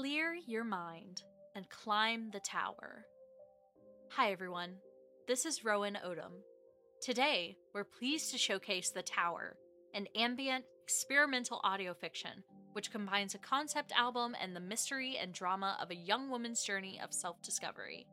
[0.00, 3.04] Clear your mind and climb the tower.
[4.12, 4.76] Hi, everyone.
[5.28, 6.40] This is Rowan Odom.
[7.02, 9.58] Today, we're pleased to showcase The Tower,
[9.92, 12.42] an ambient, experimental audio fiction
[12.72, 16.98] which combines a concept album and the mystery and drama of a young woman's journey
[17.04, 18.06] of self discovery.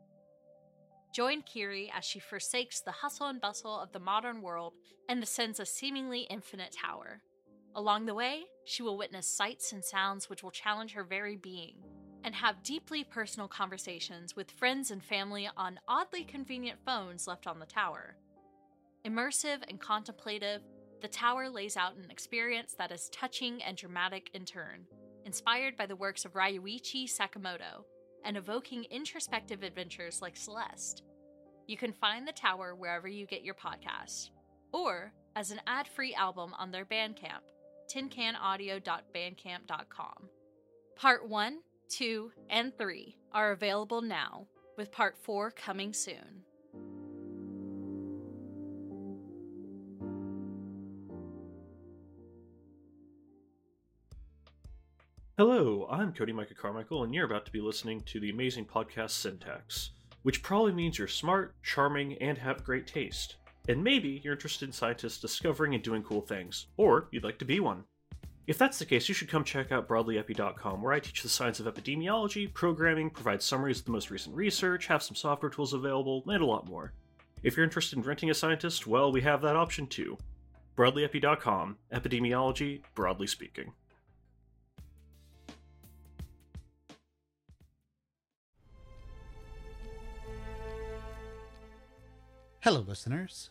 [1.14, 4.74] Join Kiri as she forsakes the hustle and bustle of the modern world
[5.08, 7.22] and ascends a seemingly infinite tower.
[7.74, 11.76] Along the way, she will witness sights and sounds which will challenge her very being,
[12.22, 17.58] and have deeply personal conversations with friends and family on oddly convenient phones left on
[17.58, 18.16] the tower.
[19.06, 20.60] Immersive and contemplative,
[21.00, 24.84] the tower lays out an experience that is touching and dramatic in turn,
[25.24, 27.84] inspired by the works of Ryuichi Sakamoto,
[28.24, 31.04] and evoking introspective adventures like Celeste.
[31.66, 34.28] You can find the tower wherever you get your podcasts,
[34.72, 37.44] or as an ad free album on their Bandcamp
[37.88, 40.28] tincanaudio.bandcamp.com.
[40.96, 41.58] Part 1,
[41.88, 46.42] 2, and 3 are available now, with Part 4 coming soon.
[55.38, 59.10] Hello, I'm Cody Micah Carmichael, and you're about to be listening to the amazing podcast
[59.10, 59.90] Syntax,
[60.24, 63.36] which probably means you're smart, charming, and have great taste.
[63.68, 67.44] And maybe you're interested in scientists discovering and doing cool things, or you'd like to
[67.44, 67.84] be one.
[68.46, 71.60] If that's the case, you should come check out broadlyepi.com, where I teach the science
[71.60, 76.24] of epidemiology, programming, provide summaries of the most recent research, have some software tools available,
[76.26, 76.94] and a lot more.
[77.42, 80.16] If you're interested in renting a scientist, well, we have that option too.
[80.78, 83.74] Broadlyepi.com, epidemiology, broadly speaking.
[92.60, 93.50] Hello, listeners.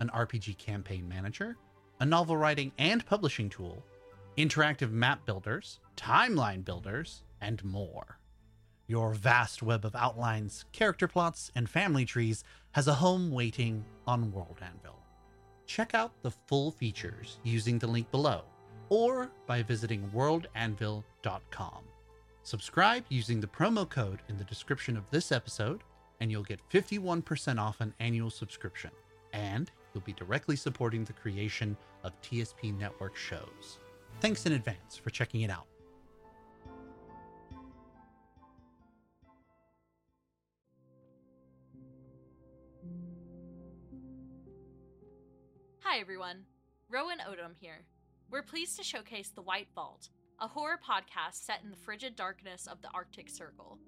[0.00, 1.56] an RPG campaign manager,
[2.00, 3.82] a novel writing and publishing tool,
[4.36, 8.18] interactive map builders, timeline builders, and more.
[8.86, 14.30] Your vast web of outlines, character plots, and family trees has a home waiting on
[14.30, 15.00] World Anvil.
[15.66, 18.44] Check out the full features using the link below
[18.88, 21.82] or by visiting worldanvil.com.
[22.42, 25.82] Subscribe using the promo code in the description of this episode,
[26.20, 28.92] and you'll get 51% off an annual subscription.
[29.32, 31.74] And you'll be directly supporting the creation
[32.04, 33.78] of TSP Network shows.
[34.20, 35.66] Thanks in advance for checking it out.
[45.80, 46.44] Hi, everyone.
[46.90, 47.86] Rowan Odom here.
[48.30, 50.10] We're pleased to showcase The White Vault,
[50.42, 53.78] a horror podcast set in the frigid darkness of the Arctic Circle.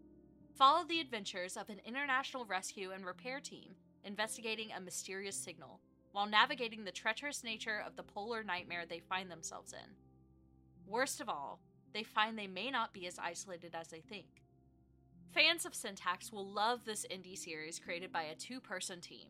[0.57, 3.75] Follow the adventures of an international rescue and repair team
[4.05, 5.81] investigating a mysterious signal
[6.13, 9.95] while navigating the treacherous nature of the polar nightmare they find themselves in.
[10.87, 11.61] Worst of all,
[11.93, 14.43] they find they may not be as isolated as they think.
[15.35, 19.29] Fans of Syntax will love this indie series created by a two person team.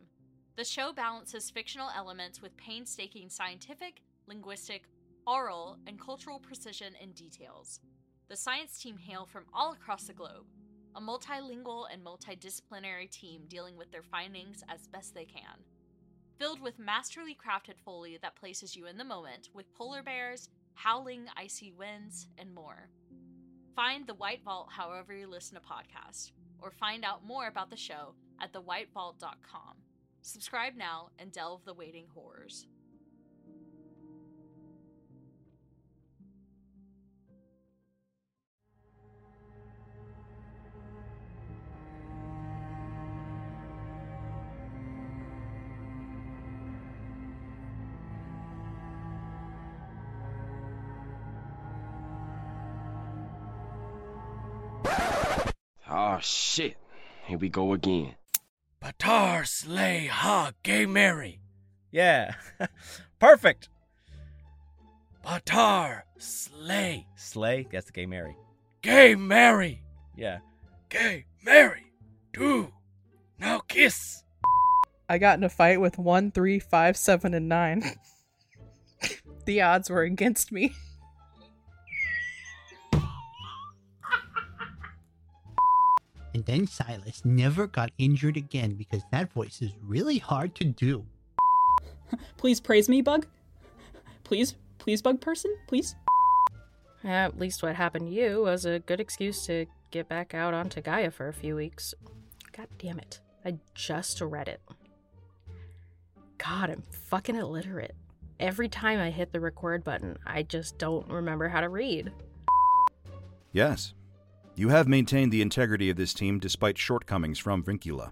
[0.56, 4.84] The show balances fictional elements with painstaking scientific, linguistic,
[5.26, 7.80] oral, and cultural precision and details.
[8.28, 10.46] The science team hail from all across the globe,
[10.94, 15.62] a multilingual and multidisciplinary team dealing with their findings as best they can.
[16.38, 21.26] Filled with masterly crafted foley that places you in the moment with polar bears, howling
[21.36, 22.88] icy winds, and more.
[23.74, 27.76] Find The White Vault however you listen to podcasts, or find out more about the
[27.76, 29.78] show at thewhitevault.com.
[30.22, 32.68] Subscribe now and delve the waiting horrors.
[57.38, 58.16] Here we go again.
[58.82, 61.38] Patar slay ha gay Mary.
[61.92, 62.34] Yeah.
[63.20, 63.68] Perfect.
[65.24, 67.06] Patar slay.
[67.14, 67.68] Slay?
[67.70, 68.36] That's the gay Mary.
[68.82, 69.84] Gay Mary.
[70.16, 70.38] Yeah.
[70.88, 71.92] Gay Mary.
[72.32, 72.72] Do.
[73.38, 74.24] Now kiss.
[75.08, 77.84] I got in a fight with one, three, five, seven, and nine.
[79.44, 80.74] the odds were against me.
[86.38, 91.04] And then Silas never got injured again because that voice is really hard to do.
[92.36, 93.26] Please praise me, Bug.
[94.22, 95.96] Please, please, Bug person, please.
[97.02, 100.80] At least what happened to you was a good excuse to get back out onto
[100.80, 101.92] Gaia for a few weeks.
[102.56, 103.18] God damn it.
[103.44, 104.60] I just read it.
[106.38, 107.96] God, I'm fucking illiterate.
[108.38, 112.12] Every time I hit the record button, I just don't remember how to read.
[113.50, 113.94] Yes.
[114.58, 118.10] You have maintained the integrity of this team despite shortcomings from Vrincula.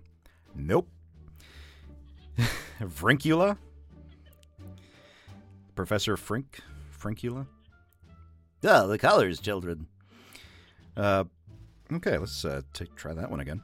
[0.55, 0.89] Nope.
[2.81, 3.59] Vrincula?
[5.75, 6.61] Professor Frink?
[6.97, 7.49] Frincula?
[8.65, 9.89] Ah, the colors, children.
[10.97, 11.25] Uh,
[11.93, 13.61] okay, let's uh, t- try that one again.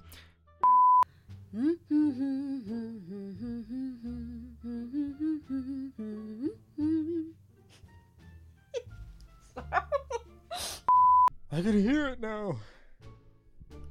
[11.52, 12.56] I can hear it now.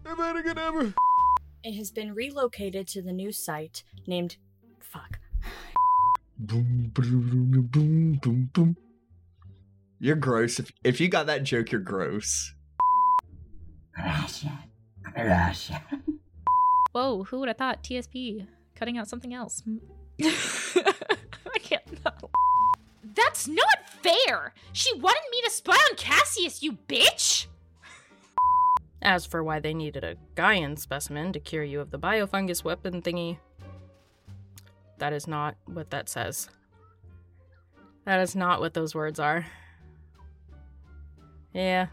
[0.03, 0.94] Better than ever.
[1.63, 4.38] It has been relocated to the new site named.
[4.80, 5.19] Fuck.
[6.38, 8.77] Boom, boom, boom, boom, boom.
[10.00, 10.59] You're gross.
[10.59, 12.53] If, if you got that joke, you're gross.
[16.92, 19.62] Whoa, who would have thought TSP cutting out something else?
[20.24, 21.83] I can't.
[23.15, 24.53] That's not fair!
[24.74, 27.48] She wanted me to spy on Cassius, you bitch!
[29.01, 33.01] As for why they needed a Gaian specimen to cure you of the biofungus weapon
[33.01, 33.39] thingy,
[35.00, 36.50] that is not what that says.
[38.06, 39.45] That is not what those words are.
[41.53, 41.88] Yeah,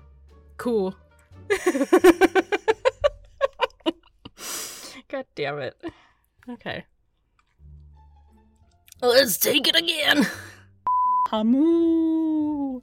[0.59, 0.95] cool.
[5.09, 5.75] God damn it.
[6.49, 6.85] Okay.
[9.01, 10.27] Let's take it again.
[11.29, 12.83] Hamu.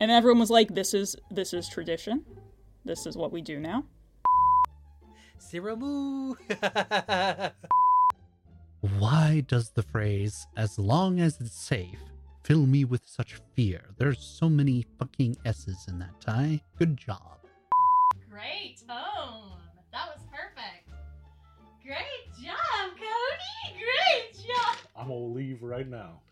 [0.00, 2.24] And everyone was like, "This is this is tradition.
[2.88, 3.84] This is what we do now."
[5.38, 6.34] Siramu!
[8.98, 12.00] Why does the phrase, as long as it's safe,
[12.44, 13.90] fill me with such fear?
[13.98, 16.62] There's so many fucking S's in that tie.
[16.78, 17.40] Good job.
[18.30, 19.58] Great tone.
[19.92, 20.88] That was perfect.
[21.84, 23.76] Great job, Cody.
[23.76, 24.76] Great job.
[24.96, 26.22] I'm gonna leave right now.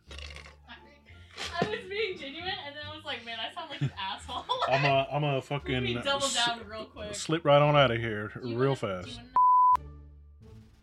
[1.61, 4.45] I was being genuine, and then I was like, man, I sound like an asshole.
[4.69, 7.15] I'm a I'm a Let fucking me double s- down real quick.
[7.15, 9.21] slip right on out of here you real wanna- fast.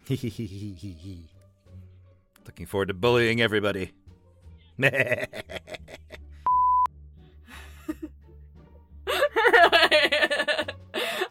[0.08, 0.18] you
[1.00, 1.18] wanna-
[2.46, 3.92] Looking forward to bullying everybody.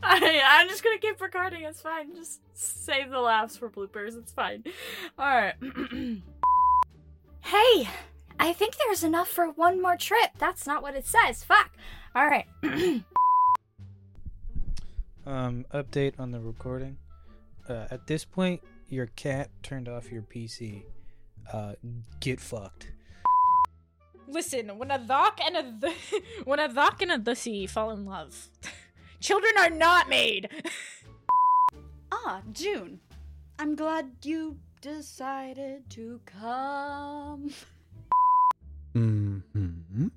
[0.03, 1.63] I'm just gonna keep recording.
[1.63, 2.15] It's fine.
[2.15, 4.17] Just save the laughs for bloopers.
[4.17, 4.65] It's fine.
[5.19, 5.55] All right.
[7.41, 7.89] hey,
[8.43, 10.31] I think there's enough for one more trip.
[10.37, 11.45] That's not what it says.
[11.45, 11.71] Fuck.
[12.15, 12.47] All right.
[15.25, 16.97] Um, update on the recording.
[17.69, 20.83] Uh, at this point, your cat turned off your PC.
[21.53, 21.75] Uh,
[22.19, 22.91] get fucked.
[24.27, 28.05] Listen, when a Thok and a th- when a Thok and a Thussy fall in
[28.05, 28.49] love,
[29.21, 30.49] children are not made.
[32.15, 32.99] Ah, June.
[33.59, 37.51] I'm glad you decided to come.
[38.93, 40.09] Hmm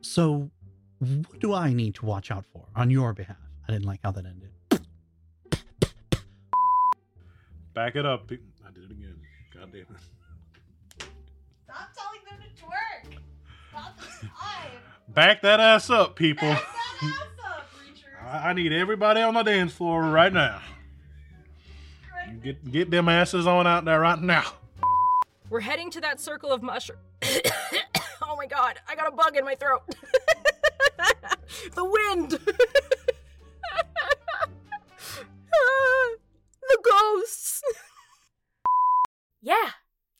[0.00, 0.50] So,
[0.98, 3.36] what do I need to watch out for on your behalf?
[3.68, 4.50] I didn't like how that ended.
[7.74, 8.26] Back it up.
[8.28, 9.16] pe- I did it again.
[9.52, 9.86] God damn it.
[11.64, 13.18] Stop telling them to twerk.
[13.70, 14.70] Stop this time.
[15.08, 16.48] Back that ass up, people.
[16.48, 18.26] Back that ass up, Reacher.
[18.26, 20.62] I I need everybody on the dance floor right now.
[22.30, 24.44] You get get them asses on out there right now.
[25.50, 26.98] We're heading to that circle of mushroom.
[28.56, 29.82] my god, I got a bug in my throat.
[31.74, 32.30] the wind.
[36.62, 37.62] the ghosts.
[39.42, 39.70] Yeah,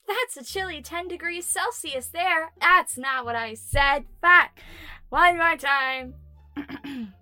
[0.07, 2.53] that's a chilly 10 degrees Celsius there.
[2.61, 4.05] That's not what I said.
[4.21, 4.61] Fuck.
[5.09, 6.15] One more time.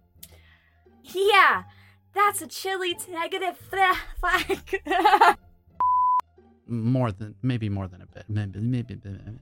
[1.02, 1.62] yeah,
[2.14, 3.56] that's a chilly t- negative.
[4.20, 4.74] Fuck.
[6.66, 8.24] More than, maybe more than a bit.
[8.28, 9.38] Maybe, maybe, maybe.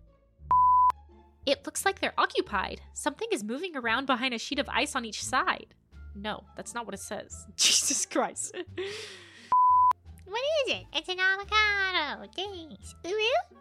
[1.44, 2.80] It looks like they're occupied.
[2.92, 5.74] Something is moving around behind a sheet of ice on each side.
[6.14, 7.46] No, that's not what it says.
[7.56, 8.56] Jesus Christ.
[10.24, 10.86] What is it?
[10.94, 12.28] It's an avocado.
[12.36, 12.94] Thanks.
[13.06, 13.56] Ooh.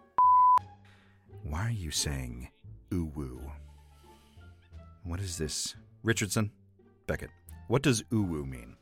[1.44, 2.50] Why are you saying
[2.94, 3.42] ooh woo?
[5.04, 5.76] What is this?
[6.04, 6.52] Richardson?
[7.08, 7.32] Beckett,
[7.68, 8.78] what does ooh woo mean?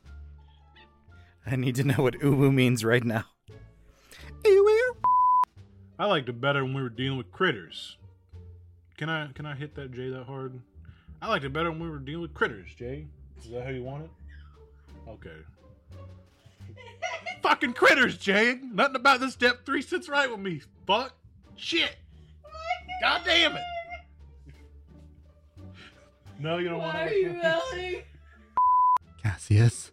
[1.46, 3.24] I need to know what ooh woo means right now.
[4.46, 4.96] Ooh woo?
[5.98, 7.96] I liked it better when we were dealing with critters.
[9.00, 10.60] Can I can I hit that Jay that hard?
[11.22, 13.06] I liked it better when we were dealing with critters, Jay.
[13.42, 14.10] Is that how you want it?
[15.08, 15.36] Okay.
[17.42, 18.58] fucking critters, Jay.
[18.62, 20.60] Nothing about this step three sits right with me.
[20.86, 21.14] Fuck.
[21.56, 21.96] Shit.
[23.00, 23.62] God damn it.
[26.38, 28.02] No, you don't want Why are you yelling?
[29.22, 29.92] Cassius,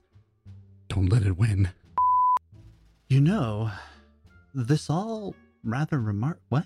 [0.89, 1.69] don't let it win.
[3.07, 3.71] You know,
[4.53, 5.33] this all
[5.63, 6.41] rather remark.
[6.49, 6.65] What?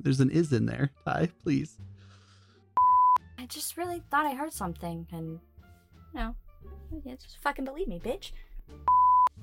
[0.00, 0.90] There's an is in there.
[1.04, 1.78] Ty, please.
[3.38, 5.40] I just really thought I heard something, and
[6.12, 6.34] you know,
[7.04, 8.32] yeah, just fucking believe me, bitch.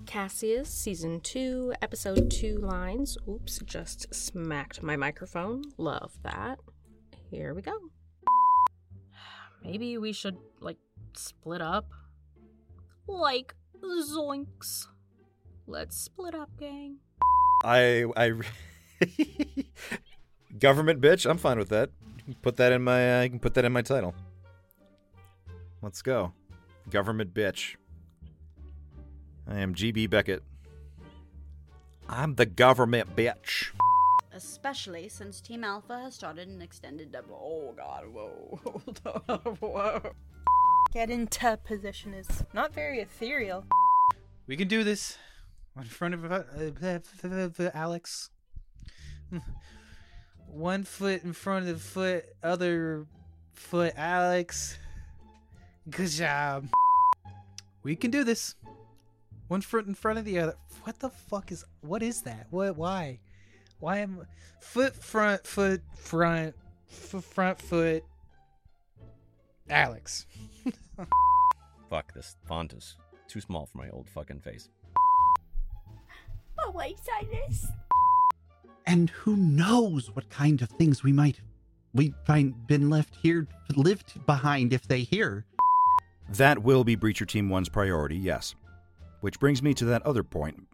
[0.05, 3.17] Cassius, season two, episode two lines.
[3.27, 5.63] Oops, just smacked my microphone.
[5.77, 6.59] Love that.
[7.29, 7.73] Here we go.
[9.63, 10.77] Maybe we should, like,
[11.13, 11.85] split up.
[13.07, 14.87] Like, zoinks.
[15.67, 16.97] Let's split up, gang.
[17.63, 18.33] I I
[20.59, 21.29] government bitch.
[21.29, 21.89] I'm fine with that.
[22.41, 23.21] Put that in my.
[23.21, 24.13] I can put that in my title.
[25.81, 26.31] Let's go,
[26.89, 27.75] government bitch.
[29.47, 30.43] I am GB Beckett.
[32.07, 33.71] I'm the government bitch.
[34.33, 37.39] Especially since Team Alpha has started an extended double.
[37.41, 38.59] Oh god, whoa.
[39.59, 40.13] whoa.
[40.93, 43.65] Get into position is not very ethereal.
[44.47, 45.17] We can do this
[45.77, 46.43] in front of uh,
[46.83, 48.29] uh, Alex.
[50.53, 53.07] One foot in front of the foot, other
[53.53, 54.77] foot Alex.
[55.89, 56.67] Good job.
[57.81, 58.55] We can do this.
[59.47, 60.55] One foot in front of the other.
[60.83, 62.47] What the fuck is what is that?
[62.51, 63.19] What why?
[63.79, 64.25] Why am
[64.61, 66.55] foot front foot front
[66.89, 68.03] f- front foot
[69.69, 70.25] Alex.
[71.89, 72.95] Fuck, this font is
[73.27, 74.69] too small for my old fucking face.
[76.59, 77.67] Oh wait, Silas.
[78.85, 81.39] And who knows what kind of things we might
[81.93, 85.45] we find been left here lived behind if they hear.
[86.29, 88.55] That will be Breacher Team 1's priority, yes.
[89.21, 90.67] Which brings me to that other point.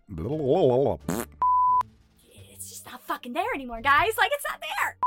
[2.51, 4.17] It's just not fucking there anymore, guys.
[4.17, 4.97] Like it's not there.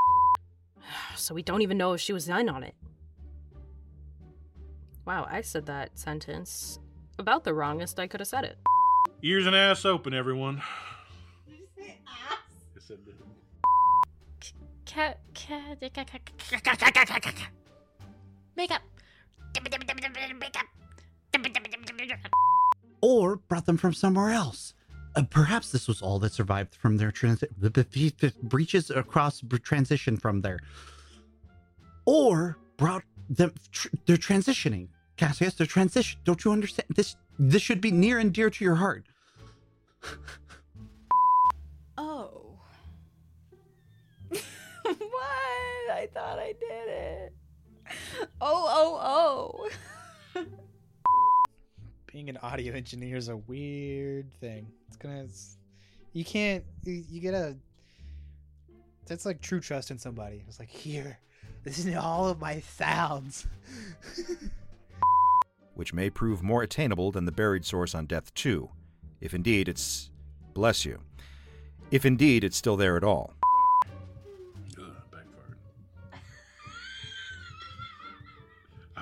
[1.16, 2.74] So we don't even know if she was in on it.
[5.06, 6.80] Wow, I said that sentence
[7.18, 8.58] about the wrongest I could have said it.
[9.22, 10.62] Ears and ass open, everyone.
[14.84, 15.78] Cat, cat,
[18.56, 18.82] makeup.
[23.00, 24.74] Or brought them from somewhere else.
[25.14, 30.40] Uh, perhaps this was all that survived from their transi- the, breaches across transition from
[30.40, 30.58] there.
[32.06, 33.52] Or brought them.
[33.70, 34.88] Tr- they're transitioning.
[35.16, 36.18] Cassius, they're transition.
[36.24, 36.88] Don't you understand?
[36.94, 39.04] This this should be near and dear to your heart.
[46.02, 47.32] I thought I did it.
[48.40, 49.68] Oh, oh,
[50.34, 50.42] oh.
[52.12, 54.66] Being an audio engineer is a weird thing.
[54.88, 55.22] It's gonna.
[55.22, 55.58] It's,
[56.12, 56.64] you can't.
[56.82, 57.56] You, you gotta.
[59.06, 60.42] That's like true trust in somebody.
[60.48, 61.20] It's like here,
[61.62, 63.46] this is all of my sounds.
[65.74, 68.68] which may prove more attainable than the buried source on Death 2,
[69.20, 70.10] if indeed it's.
[70.52, 70.98] Bless you.
[71.92, 73.34] If indeed it's still there at all.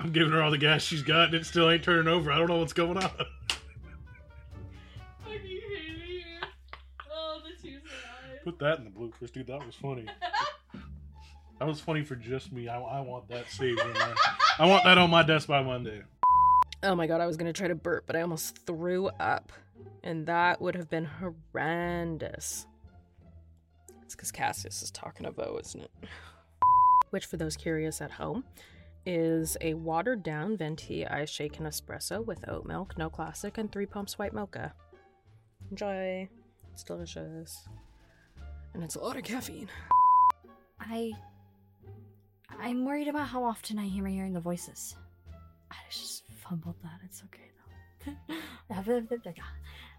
[0.01, 2.31] I'm giving her all the gas she's got, and it still ain't turning over.
[2.31, 3.11] I don't know what's going on.
[7.13, 7.77] Oh, the two.
[8.43, 9.47] Put that in the bloopers, dude.
[9.47, 10.05] That was funny.
[11.59, 12.67] That was funny for just me.
[12.67, 13.79] I, I want that saved.
[13.79, 14.15] in my-
[14.57, 16.01] I want that on my desk by Monday.
[16.81, 19.51] Oh my god, I was gonna try to burp, but I almost threw up.
[20.03, 22.65] And that would have been horrendous.
[24.01, 25.91] It's because Cassius is talking to Vo, isn't it?
[27.11, 28.43] Which, for those curious at home,
[29.05, 33.85] is a watered down venti ice shaken espresso with oat milk, no classic, and three
[33.85, 34.73] pumps white mocha.
[35.69, 36.29] Enjoy.
[36.73, 37.67] It's delicious.
[38.73, 39.69] And it's a lot of caffeine.
[40.79, 41.11] I.
[42.59, 44.95] I'm worried about how often I hear hearing the voices.
[45.71, 46.99] I just fumbled that.
[47.05, 47.49] It's okay
[48.05, 48.35] though.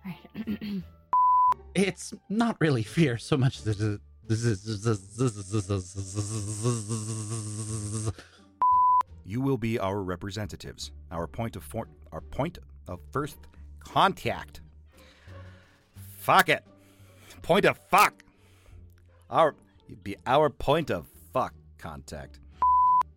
[0.06, 0.82] Alright.
[1.74, 3.98] It's not really fear so much as it is.
[9.24, 13.38] You will be our representatives, our point of for- our point of first
[13.80, 14.60] contact.
[16.18, 16.64] Fuck it.
[17.42, 18.22] Point of fuck.
[19.30, 19.54] Our
[20.04, 22.38] be our point of fuck contact.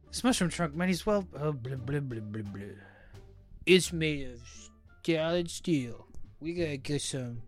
[0.09, 1.27] This mushroom trunk might as well.
[1.37, 2.63] Oh, blah, blah, blah, blah, blah.
[3.65, 4.39] It's made of
[5.05, 6.07] solid steel.
[6.39, 7.41] We gotta get some.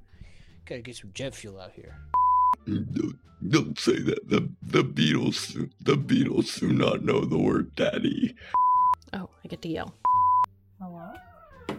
[0.65, 1.95] Gotta get some jet fuel out here.
[2.67, 4.27] Don't, don't say that.
[4.27, 8.35] The the Beatles the Beatles do not know the word daddy.
[9.13, 9.93] Oh, I get to yell.
[10.81, 11.13] Hello?
[11.69, 11.75] Who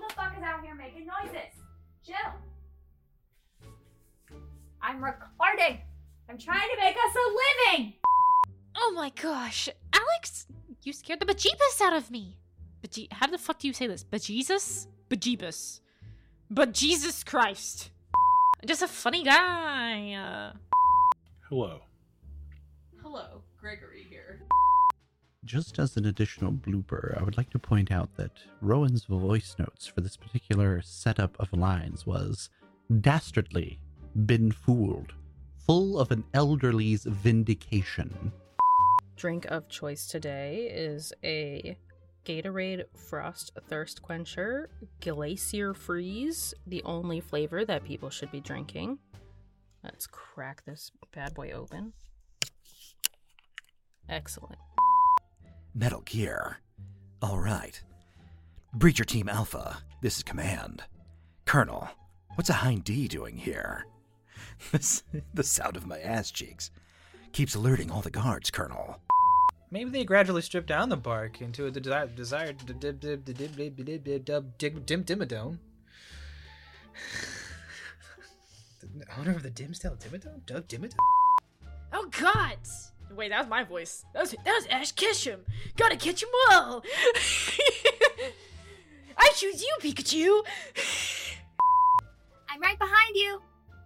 [0.00, 1.52] the fuck is out here making noises?
[2.04, 2.16] Jill!
[4.82, 5.80] I'm recording!
[6.28, 7.94] I'm trying to make us a living!
[8.76, 9.68] Oh my gosh!
[9.92, 10.46] Alex,
[10.82, 12.36] you scared the bejeebus out of me!
[12.82, 14.04] Beje- how the fuck do you say this?
[14.04, 14.88] Bejesus?
[15.08, 15.80] Bejeebus.
[16.50, 17.90] But Jesus Christ!
[18.66, 20.14] Just a funny guy.
[20.14, 20.56] Uh,
[21.48, 21.82] Hello.
[23.02, 24.40] Hello, Gregory here.
[25.44, 29.86] Just as an additional blooper, I would like to point out that Rowan's voice notes
[29.86, 32.48] for this particular setup of lines was
[33.02, 33.78] dastardly,
[34.24, 35.12] been fooled,
[35.66, 38.32] full of an elderly's vindication.
[39.16, 41.76] Drink of choice today is a
[42.24, 48.98] Gatorade Frost Thirst Quencher Glacier Freeze, the only flavor that people should be drinking.
[49.82, 51.92] Let's crack this bad boy open.
[54.08, 54.58] Excellent.
[55.74, 56.58] Metal Gear.
[57.20, 57.82] All right.
[58.76, 60.82] Breacher Team Alpha, this is Command.
[61.44, 61.88] Colonel,
[62.34, 63.86] what's a Hind D doing here?
[65.34, 66.70] The sound of my ass cheeks
[67.32, 69.00] keeps alerting all the guards, Colonel.
[69.74, 73.24] Maybe they gradually strip down the bark into a desired desired dimmadome.
[78.80, 80.94] The owner of the Dimsdale Dimmadome, Doug Dimmadome.
[81.92, 82.56] Oh God!
[83.16, 84.04] Wait, that was my voice.
[84.14, 85.40] That was that was Ash Ketchum.
[85.76, 86.84] Gotta catch 'em all.
[89.18, 90.44] I choose you, Pikachu.
[92.48, 93.42] I'm right behind you.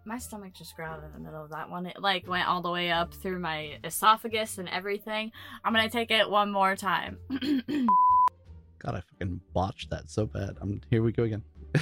[0.08, 1.84] My stomach just growled in the middle of that one.
[1.84, 5.32] It like went all the way up through my esophagus and everything.
[5.62, 7.18] I'm gonna take it one more time.
[7.28, 10.56] God, I fucking botched that so bad.
[10.62, 11.42] I'm here we go again.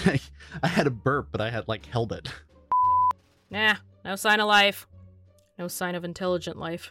[0.61, 2.29] I had a burp, but I had like held it.
[3.49, 4.89] Nah, no sign of life.
[5.57, 6.91] No sign of intelligent life,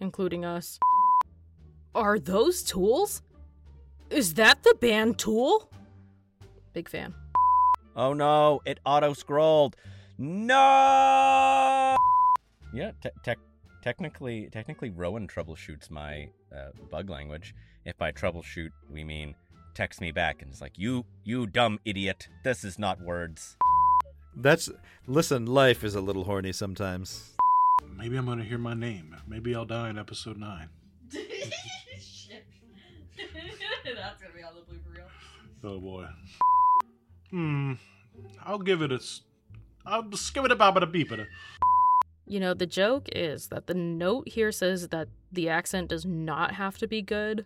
[0.00, 0.78] including us.
[1.94, 3.20] Are those tools?
[4.08, 5.70] Is that the band tool?
[6.72, 7.12] Big fan.
[7.94, 9.76] Oh no, it auto scrolled.
[10.22, 11.96] No.
[12.74, 13.38] Yeah, te- tec-
[13.82, 17.54] technically, technically, Rowan troubleshoots my uh, bug language.
[17.86, 19.34] If by troubleshoot we mean
[19.74, 23.56] text me back and it's like, "You, you dumb idiot, this is not words."
[24.36, 24.68] That's
[25.06, 25.46] listen.
[25.46, 27.34] Life is a little horny sometimes.
[27.96, 29.16] Maybe I'm gonna hear my name.
[29.26, 30.68] Maybe I'll die in episode nine.
[31.10, 31.24] That's
[34.20, 35.08] gonna be on the blooper reel.
[35.64, 36.06] Oh boy.
[37.30, 37.72] Hmm.
[38.44, 39.00] I'll give it a.
[39.86, 41.28] s- I'll just give it a baba beep it.
[42.26, 46.54] You know, the joke is that the note here says that the accent does not
[46.54, 47.44] have to be good,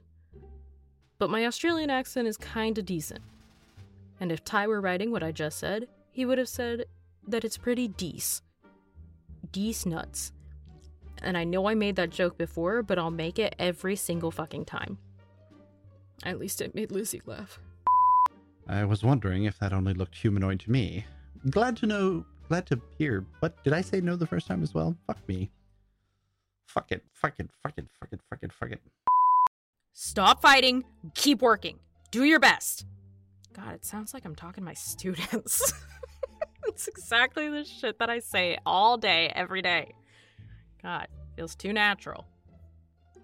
[1.19, 3.23] but my Australian accent is kinda decent.
[4.21, 6.85] And if Ty were writing what I just said, he would have said
[7.27, 8.43] that it's pretty dece.
[9.53, 10.33] Dece nuts.
[11.23, 14.67] And I know I made that joke before, but I'll make it every single fucking
[14.67, 14.99] time.
[16.23, 17.59] At least it made Lizzie laugh.
[18.69, 21.07] I was wondering if that only looked humanoid to me.
[21.51, 23.25] Glad to know, glad to hear.
[23.41, 24.97] But did I say no the first time as well?
[25.07, 25.51] Fuck me.
[26.67, 28.81] Fuck it, fuck it, fuck it, fuck it, fuck it, fuck it.
[29.93, 30.85] Stop fighting.
[31.15, 31.79] Keep working.
[32.11, 32.87] Do your best.
[33.53, 35.73] God, it sounds like I'm talking to my students.
[36.67, 39.93] it's exactly the shit that I say all day, every day.
[40.83, 42.27] God, feels too natural.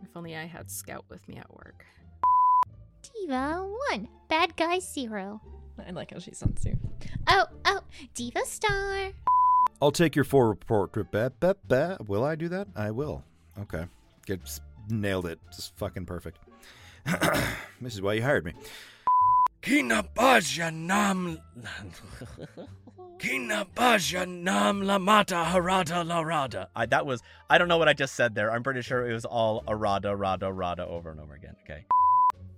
[0.03, 1.85] If only I had Scout with me at work.
[3.03, 5.41] Diva 1, bad guy 0.
[5.89, 6.77] I like how she sounds too.
[7.27, 7.81] Oh, oh,
[8.15, 9.11] Diva Star.
[9.83, 11.11] I'll take your four report trip.
[11.11, 11.99] Ba, ba, ba.
[12.07, 12.69] Will I do that?
[12.77, 13.25] I will.
[13.59, 13.87] Okay.
[14.27, 15.39] Get s- nailed it.
[15.55, 16.39] Just fucking perfect.
[17.81, 18.53] this is why you hired me.
[19.63, 21.39] Kinabaja nam.
[23.19, 26.67] Kinabaja nam lamata harada larada.
[26.75, 27.23] I, that was.
[27.49, 28.51] I don't know what I just said there.
[28.51, 31.57] I'm pretty sure it was all arada, rada, rada over and over again.
[31.65, 31.85] Okay.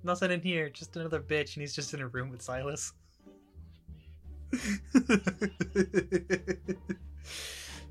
[0.04, 2.92] Nothing in here, just another bitch, and he's just in a room with Silas.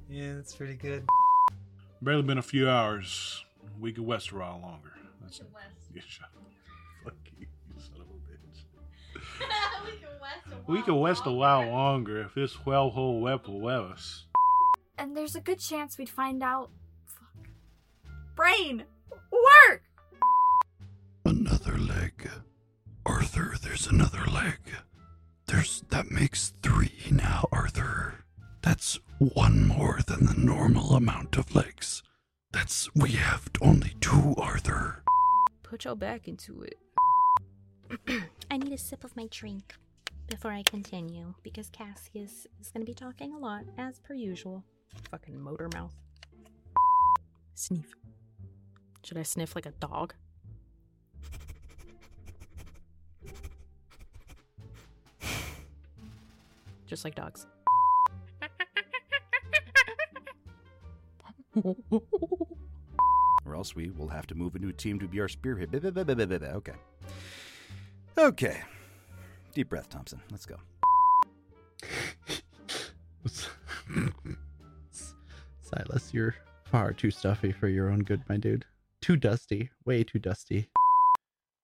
[0.09, 1.07] yeah, that's pretty good.
[2.01, 3.43] Barely been a few hours.
[3.79, 4.91] We could west a while longer.
[5.21, 5.47] That's it.
[5.93, 6.43] Yeah, shut up.
[7.03, 9.47] Fuck you, you son of a bitch.
[10.67, 14.23] We could west a while longer if this well hole weapon wevis.
[14.97, 16.69] And there's a good chance we'd find out.
[17.05, 17.49] Fuck.
[18.35, 18.83] Brain!
[19.31, 19.83] Work!
[21.25, 22.29] Another leg.
[23.05, 24.59] Arthur, there's another leg.
[25.51, 28.23] There's that makes three now, Arthur.
[28.61, 32.03] That's one more than the normal amount of legs.
[32.53, 35.03] That's we have only two, Arthur.
[35.61, 36.79] Put your back into it.
[38.49, 39.75] I need a sip of my drink
[40.29, 44.63] before I continue because Cassius is going to be talking a lot as per usual.
[45.09, 45.93] Fucking motor mouth.
[47.55, 47.91] Sniff.
[49.03, 50.13] Should I sniff like a dog?
[56.91, 57.47] Just like dogs.
[63.45, 65.69] or else we will have to move a new team to be our spearhead.
[66.53, 66.73] Okay.
[68.17, 68.61] Okay.
[69.53, 70.19] Deep breath, Thompson.
[70.31, 70.57] Let's go.
[75.61, 78.65] Silas, you're far too stuffy for your own good, my dude.
[78.99, 79.69] Too dusty.
[79.85, 80.67] Way too dusty.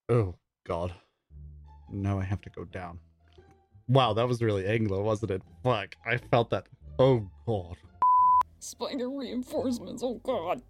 [0.08, 0.36] Oh,
[0.66, 0.94] God.
[1.92, 3.02] Now I have to go down.
[3.88, 5.42] Wow, that was really Anglo, wasn't it?
[5.64, 6.68] Fuck, I felt that.
[7.00, 7.78] Oh, God.
[8.60, 10.02] Spider reinforcements.
[10.04, 10.62] Oh god.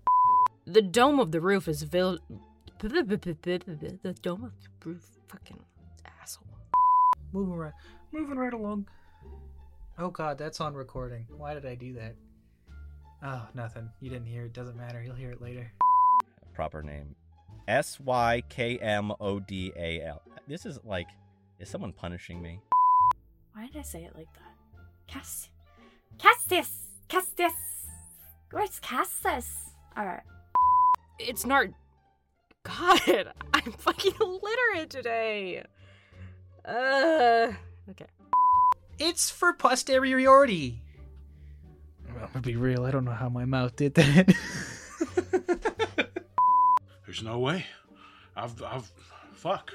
[0.65, 2.19] The dome of the roof is vil.
[2.79, 5.59] The dome of the roof, fucking
[6.21, 6.45] asshole.
[7.31, 7.73] Moving right,
[8.11, 8.87] moving right along.
[9.97, 11.25] Oh god, that's on recording.
[11.29, 12.15] Why did I do that?
[13.23, 13.89] Oh, nothing.
[13.99, 14.53] You didn't hear it.
[14.53, 15.01] Doesn't matter.
[15.01, 15.71] You'll hear it later.
[16.53, 17.15] Proper name.
[17.67, 20.21] S Y K M O D A L.
[20.47, 21.07] This is like,
[21.59, 22.59] is someone punishing me?
[23.57, 24.53] Why did I say it like that?
[25.07, 25.49] Cass.
[26.19, 26.89] Cassius!
[27.07, 27.87] Cassius!
[28.51, 29.71] Where's Cassius?
[29.97, 30.21] Alright.
[31.17, 31.65] It's not.
[32.61, 35.63] God, I'm fucking illiterate today.
[36.63, 37.53] Uh.
[37.89, 38.05] Okay.
[38.99, 40.83] It's for posteriority.
[42.15, 44.35] Well, to be real, I don't know how my mouth did that.
[47.07, 47.65] There's no way.
[48.35, 48.91] I've, I've,
[49.33, 49.73] fuck.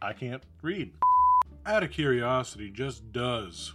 [0.00, 0.90] I can't read.
[1.66, 3.72] Out of curiosity, just does.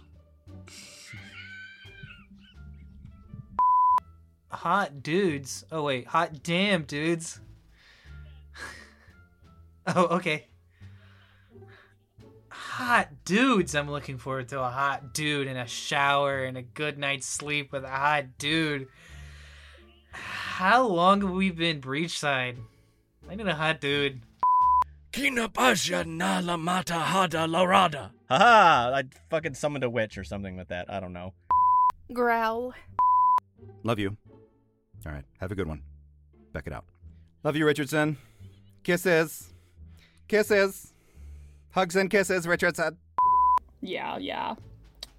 [4.60, 5.64] hot dudes.
[5.72, 7.40] Oh wait, hot damn dudes.
[9.86, 10.46] oh, okay.
[12.50, 13.74] Hot dudes.
[13.74, 17.72] I'm looking forward to a hot dude and a shower and a good night's sleep
[17.72, 18.88] with a hot dude.
[20.12, 22.56] How long have we been breachside?
[23.28, 24.20] I need a hot dude.
[25.12, 28.10] Kinapasha na la mata hada larada.
[28.28, 28.94] Haha!
[28.94, 30.88] I fucking summoned a witch or something with that.
[30.88, 31.34] I don't know.
[32.12, 32.72] Growl.
[33.82, 34.16] Love you.
[35.04, 35.24] All right.
[35.40, 35.82] Have a good one.
[36.52, 36.84] Back it out.
[37.42, 38.18] Love you, Richardson.
[38.84, 39.52] Kisses.
[40.28, 40.92] Kisses.
[41.70, 42.96] Hugs and kisses, Richardson.
[43.80, 44.54] Yeah, yeah.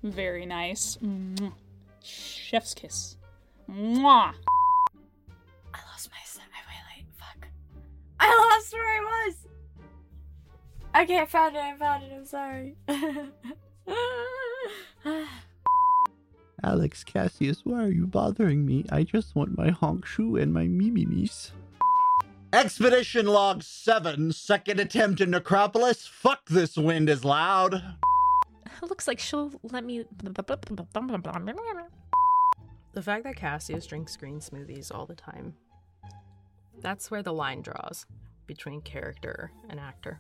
[0.04, 0.98] Very nice.
[1.02, 1.54] Mwah.
[2.04, 3.18] Chef's kiss.
[3.70, 4.34] Mwah.
[5.74, 6.44] I lost my set.
[6.44, 7.48] I wait, wait, fuck.
[8.20, 9.36] I lost where I was.
[10.96, 11.60] Okay, I found it.
[11.60, 12.12] I found it.
[12.14, 12.76] I'm sorry.
[16.64, 18.86] Alex Cassius, why are you bothering me?
[18.92, 21.52] I just want my honk shoe and my mimimis.
[22.54, 26.06] Expedition Log 7, second attempt in Necropolis.
[26.06, 27.74] Fuck, this wind is loud.
[27.74, 30.06] It looks like she'll let me.
[32.94, 35.56] The fact that Cassius drinks green smoothies all the time.
[36.82, 38.06] That's where the line draws
[38.48, 40.20] between character and actor.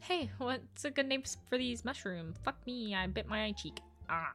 [0.00, 2.36] Hey, what's a good name for these mushrooms?
[2.44, 3.80] Fuck me, I bit my eye cheek.
[4.08, 4.32] Ah.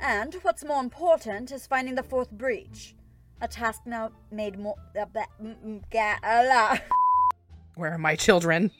[0.00, 2.94] And what's more important is finding the fourth breach.
[3.40, 4.76] A task now made more.
[4.98, 6.78] Uh, blah, mm, mm, ga- uh, la.
[7.74, 8.70] Where are my children?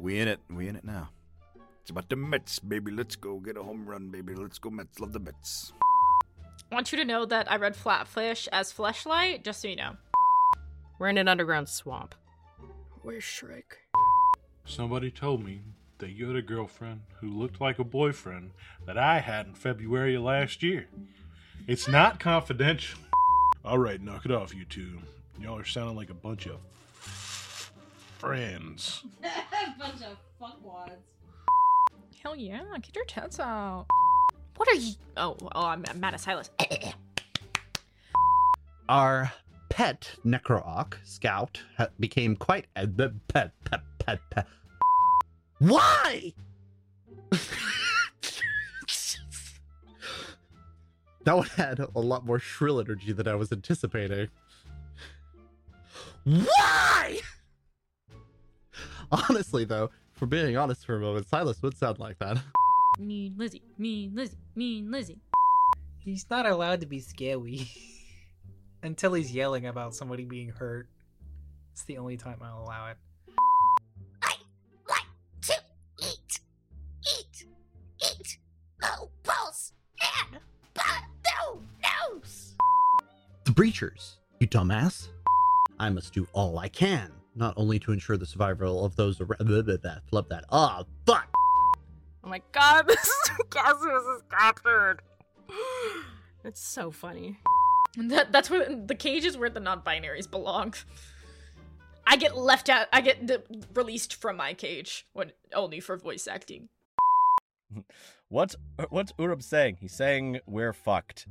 [0.00, 0.40] We in it.
[0.50, 1.10] We in it now.
[1.82, 2.90] It's about the Mets, baby.
[2.90, 4.34] Let's go get a home run, baby.
[4.34, 4.98] Let's go Mets.
[4.98, 5.72] Love the Mets.
[6.72, 9.96] I want you to know that I read Flatfish as Fleshlight, just so you know.
[10.98, 12.14] We're in an underground swamp.
[13.02, 13.83] Where's Shrek?
[14.64, 15.60] Somebody told me
[15.98, 18.50] that you had a girlfriend who looked like a boyfriend
[18.86, 20.86] that I had in February of last year.
[21.66, 23.00] It's not confidential.
[23.64, 24.98] All right, knock it off, you two.
[25.40, 26.58] Y'all are sounding like a bunch of
[28.18, 29.04] friends.
[29.22, 30.92] A bunch of fuckwads.
[32.22, 33.86] Hell yeah, get your tits out.
[34.56, 34.92] What are you?
[35.16, 36.50] Oh, oh, I'm, I'm mad at Silas.
[38.88, 39.32] Our
[39.68, 44.46] pet Necrook scout ha- became quite a pet, pet, pet, pet.
[45.58, 46.32] Why?
[51.24, 54.28] that one had a lot more shrill energy than I was anticipating.
[56.24, 57.20] Why?
[59.10, 62.38] Honestly, though, for being honest for a moment, Silas would sound like that.
[62.98, 65.20] Mean Lizzie, mean Lizzie, mean Lizzie.
[65.98, 67.68] He's not allowed to be scary
[68.84, 70.88] until he's yelling about somebody being hurt.
[71.72, 72.96] It's the only time I'll allow it.
[83.54, 85.08] Breachers, you dumbass.
[85.78, 89.46] I must do all I can, not only to ensure the survival of those around.
[90.08, 90.44] Flip that.
[90.50, 91.28] Ah, fuck.
[92.24, 94.98] Oh my god, this is Cassius is captured.
[96.46, 97.38] It's so funny.
[97.96, 100.74] That, that's where the cage is where the non-binaries belong.
[102.06, 102.86] I get left out.
[102.92, 103.38] I get d-
[103.72, 106.68] released from my cage when only for voice acting.
[108.28, 108.56] What's
[108.90, 109.78] what's Urub saying?
[109.80, 111.28] He's saying we're fucked.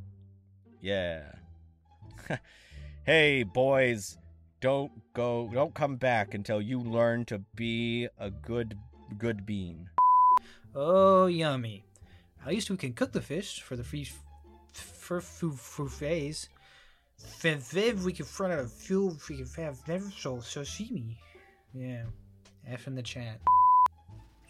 [0.81, 1.31] Yeah.
[3.05, 4.17] hey, boys,
[4.61, 8.77] don't go, don't come back until you learn to be a good,
[9.17, 9.89] good bean.
[10.75, 11.83] Oh, yummy.
[12.41, 14.13] At least we can cook the fish for the fish
[14.73, 16.47] for fuffays.
[17.41, 19.17] Then we can run out of fuel.
[19.29, 21.15] We can have never so sashimi.
[21.73, 22.03] Yeah,
[22.67, 23.39] F in the chat.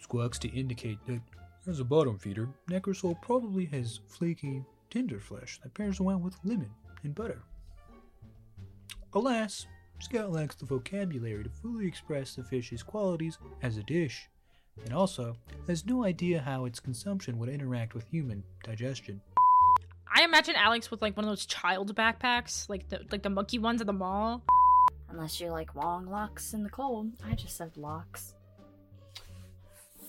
[0.00, 1.20] Squawks to indicate that
[1.66, 6.70] as a bottom feeder, Necrosol probably has flaky, tender flesh that pairs well with lemon
[7.02, 7.42] and butter.
[9.14, 9.66] Alas,
[10.00, 14.28] Scout lacks the vocabulary to fully express the fish's qualities as a dish,
[14.84, 15.36] and also
[15.68, 19.20] has no idea how its consumption would interact with human digestion.
[20.12, 23.58] I imagine Alex with like one of those child backpacks, like the like the monkey
[23.58, 24.42] ones at the mall.
[25.08, 27.12] Unless you like long locks in the cold.
[27.24, 28.34] I just said locks.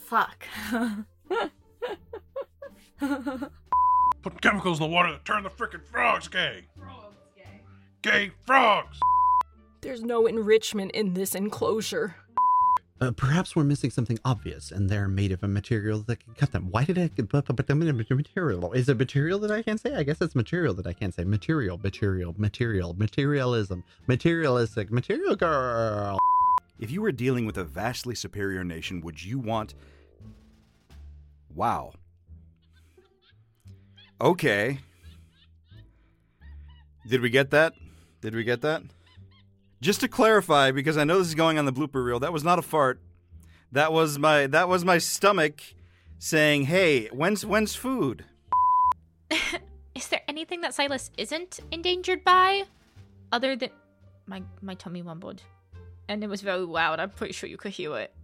[0.05, 0.45] Fuck.
[2.99, 6.65] Put chemicals in the water that turn the frickin' frogs gay.
[8.05, 8.99] Gay frogs.
[9.81, 12.15] There's no enrichment in this enclosure.
[13.01, 16.51] Uh, perhaps we're missing something obvious, and they're made of a material that can cut
[16.51, 16.69] them.
[16.69, 17.09] Why did I?
[17.15, 19.95] But, but, but material is it material that I can't say?
[19.95, 21.23] I guess it's material that I can't say.
[21.23, 26.19] Material, material, material, materialism, materialistic, material girl.
[26.77, 29.73] If you were dealing with a vastly superior nation, would you want.
[31.55, 31.93] Wow.
[34.21, 34.77] Okay.
[37.07, 37.73] Did we get that?
[38.25, 38.81] Did we get that?
[39.81, 42.43] Just to clarify, because I know this is going on the blooper reel, that was
[42.43, 42.99] not a fart.
[43.71, 45.61] That was my that was my stomach
[46.17, 48.25] saying, "Hey, when's when's food?"
[49.93, 52.63] Is there anything that Silas isn't endangered by,
[53.31, 53.69] other than
[54.25, 55.43] my my tummy mumbled,
[56.09, 56.99] and it was very loud.
[56.99, 58.11] I'm pretty sure you could hear it.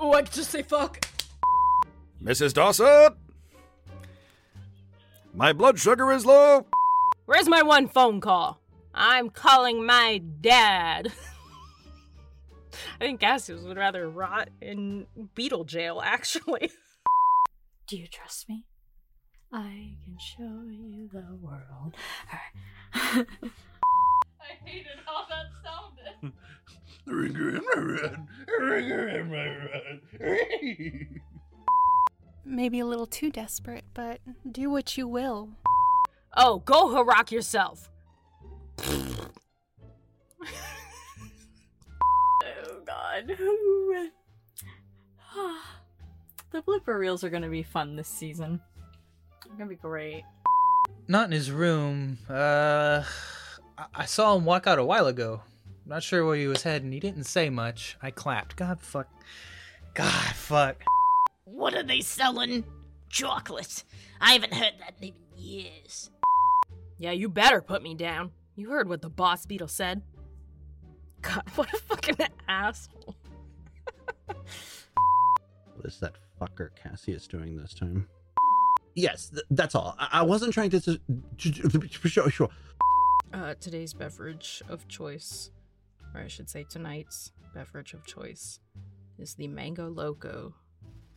[0.00, 1.06] Oh, I just say fuck.
[2.22, 2.54] Mrs.
[2.54, 3.14] Dawson,
[5.34, 6.64] my blood sugar is low.
[7.26, 8.59] Where's my one phone call?
[8.94, 11.12] I'm calling my dad.
[13.00, 16.70] I think Cassius would rather rot in beetle jail, actually.
[17.86, 18.66] Do you trust me?
[19.52, 21.94] I can show you the world.
[22.94, 23.26] I
[24.64, 26.34] hated how that sounded.
[27.06, 28.28] Ringer in my run.
[28.60, 31.20] Ringer in my run.
[32.44, 35.50] Maybe a little too desperate, but do what you will.
[36.36, 37.89] Oh, go Harak yourself.
[38.82, 39.20] Oh
[42.86, 43.26] god.
[46.52, 48.60] the blooper reels are gonna be fun this season.
[49.46, 50.24] They're gonna be great.
[51.08, 52.18] Not in his room.
[52.28, 53.02] Uh,
[53.76, 55.42] I, I saw him walk out a while ago.
[55.84, 56.92] Not sure where he was heading.
[56.92, 57.96] He didn't say much.
[58.00, 58.56] I clapped.
[58.56, 59.08] God fuck.
[59.94, 60.82] God fuck.
[61.44, 62.64] What are they selling?
[63.08, 63.84] Chocolate.
[64.20, 66.10] I haven't heard that name in years.
[66.98, 68.30] Yeah, you better put me down.
[68.60, 70.02] You heard what the boss beetle said.
[71.22, 73.16] God, what a fucking asshole.
[74.26, 78.06] What is that fucker Cassius doing this time?
[78.94, 79.96] Yes, th- that's all.
[79.98, 81.00] I, I wasn't trying to.
[81.38, 82.50] Sure, sure.
[83.32, 85.50] Uh, today's beverage of choice,
[86.14, 88.60] or I should say tonight's beverage of choice,
[89.18, 90.54] is the Mango Loco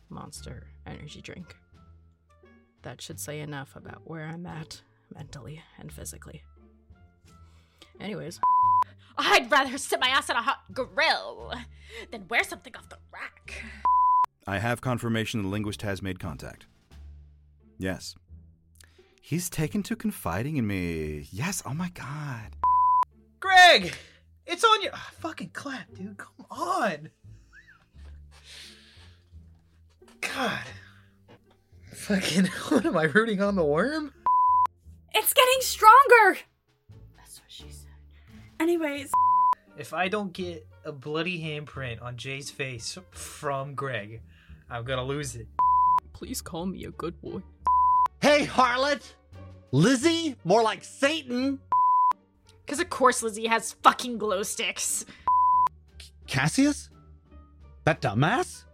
[0.08, 1.56] Monster Energy Drink.
[2.80, 4.80] That should say enough about where I'm at
[5.14, 6.42] mentally and physically.
[8.00, 8.40] Anyways,
[9.16, 11.52] I'd rather sit my ass on a hot grill
[12.10, 13.64] than wear something off the rack.
[14.46, 16.66] I have confirmation the linguist has made contact.
[17.78, 18.14] Yes.
[19.22, 21.26] He's taken to confiding in me.
[21.32, 22.56] Yes, oh my god.
[23.40, 23.94] Greg!
[24.46, 24.92] It's on your.
[24.94, 26.18] Ah, fucking clap, dude.
[26.18, 27.10] Come on.
[30.20, 30.64] God.
[31.92, 32.46] Fucking.
[32.68, 34.12] What am I rooting on the worm?
[35.14, 36.38] It's getting stronger!
[38.60, 39.10] Anyways.
[39.76, 44.20] If I don't get a bloody handprint on Jay's face from Greg,
[44.70, 45.46] I'm gonna lose it.
[46.12, 47.42] please call me a good boy.
[48.20, 49.02] Hey, harlot!
[49.72, 50.36] Lizzie?
[50.44, 51.58] More like Satan!
[52.64, 55.04] Because of course Lizzie has fucking glow sticks.
[56.26, 56.88] Cassius?
[57.84, 58.64] That dumbass?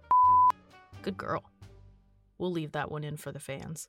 [1.02, 1.42] Good girl.
[2.38, 3.88] We'll leave that one in for the fans.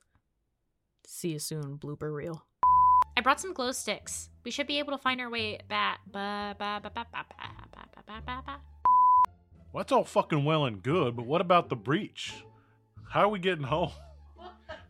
[1.06, 2.44] See you soon, blooper reel.
[3.16, 4.30] I brought some glow sticks.
[4.44, 6.00] We should be able to find our way back.
[9.74, 12.32] That's all fucking well and good, but what about the breach?
[13.10, 13.92] How are we getting home?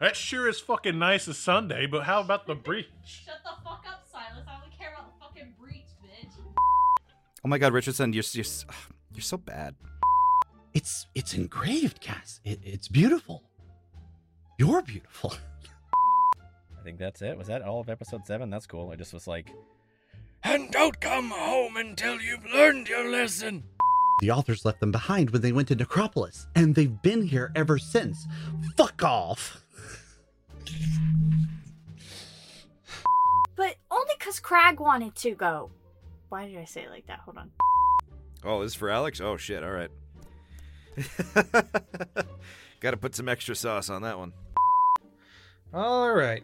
[0.01, 2.89] That sure is fucking nice as Sunday, but how about the breach?
[3.05, 4.45] Shut the fuck up, Silas.
[4.49, 6.33] I only care about the fucking breach, bitch.
[7.45, 8.45] Oh my god, Richardson, you're you're,
[9.15, 9.77] you're so bad.
[10.75, 12.41] It's it's engraved, Cass.
[12.45, 13.45] It, it's beautiful.
[14.59, 15.35] You're beautiful.
[16.83, 17.38] I think that's it.
[17.38, 18.51] Was that all of episode seven?
[18.51, 18.90] That's cool.
[18.90, 19.55] I just was like,
[20.42, 23.62] and don't come home until you've learned your lesson.
[24.18, 27.79] The authors left them behind when they went to Necropolis, and they've been here ever
[27.79, 28.27] since.
[28.77, 29.62] Fuck off!
[33.55, 35.71] But only because Crag wanted to go.
[36.31, 37.21] Why did I say it like that?
[37.21, 37.53] Hold on.
[38.42, 39.21] Oh, this is for Alex?
[39.21, 39.62] Oh, shit.
[39.62, 39.90] All right.
[42.81, 44.33] Got to put some extra sauce on that one.
[45.73, 46.42] All right.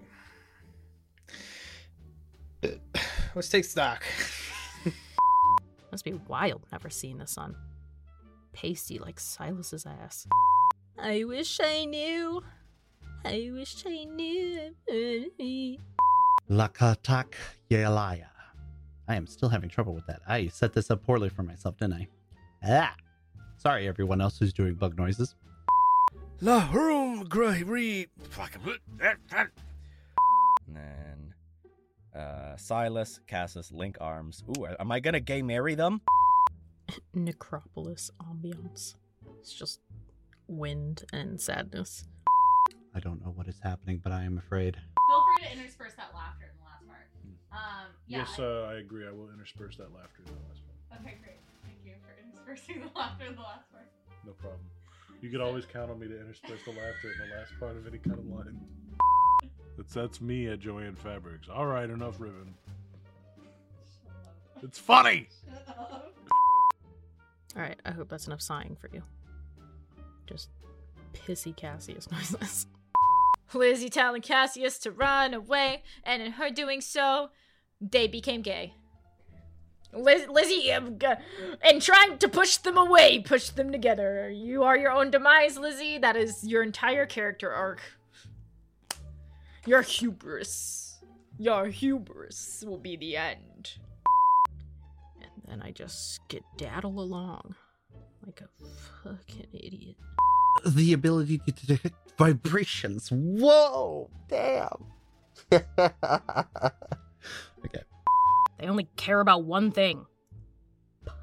[3.34, 4.04] Let's take stock.
[5.90, 7.56] Must be wild never seeing the sun.
[8.52, 10.26] Pasty like Silas's ass.
[10.98, 12.42] I wish I knew.
[13.24, 14.74] I wish I knew.
[16.50, 17.34] Lakatak
[17.70, 18.26] Yelaya.
[19.06, 20.20] I am still having trouble with that.
[20.26, 22.08] I set this up poorly for myself, didn't I?
[22.64, 22.94] Ah!
[23.56, 25.34] Sorry, everyone else who's doing bug noises.
[26.40, 27.64] La room gray
[32.58, 34.44] Silas, Cassius, Link Arms.
[34.56, 36.00] Ooh, am I gonna gay marry them?
[37.14, 38.94] Necropolis ambiance.
[39.40, 39.80] It's just
[40.46, 42.04] wind and sadness.
[42.94, 44.76] I don't know what is happening, but I am afraid.
[44.76, 47.06] Feel free to intersperse that laughter in the last part.
[47.52, 48.18] Um, yeah.
[48.18, 49.06] Yes, uh, I agree.
[49.06, 51.00] I will intersperse that laughter in the last part.
[51.00, 51.40] Okay, great.
[51.62, 53.88] Thank you for interspersing the laughter in the last part.
[54.26, 54.60] No problem.
[55.20, 57.86] You can always count on me to intersperse the laughter in the last part of
[57.86, 58.58] any kind of line.
[59.78, 61.48] That's that's me at Joanne Fabrics.
[61.48, 62.52] All right, enough ribbon.
[64.62, 65.28] It's funny.
[67.56, 69.02] Alright, I hope that's enough sighing for you.
[70.26, 70.50] Just
[71.14, 72.66] pissy Cassius noises.
[73.54, 77.30] Lizzie telling Cassius to run away, and in her doing so,
[77.80, 78.74] they became gay.
[79.92, 81.06] Liz- Lizzie, um, g-
[81.62, 84.28] and trying to push them away, push them together.
[84.28, 85.98] You are your own demise, Lizzie.
[85.98, 87.80] That is your entire character arc.
[89.68, 90.98] Your hubris.
[91.38, 93.74] Your hubris will be the end.
[95.20, 97.54] And then I just skedaddle along
[98.24, 98.48] like a
[99.04, 99.96] fucking idiot.
[100.64, 103.10] The ability to detect vibrations.
[103.10, 104.08] Whoa!
[104.28, 104.86] Damn!
[105.52, 105.68] okay.
[108.58, 110.06] They only care about one thing